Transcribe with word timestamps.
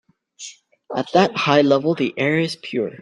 At 0.95 1.11
that 1.13 1.37
high 1.37 1.61
level 1.61 1.93
the 1.93 2.11
air 2.17 2.39
is 2.39 2.55
pure. 2.55 2.93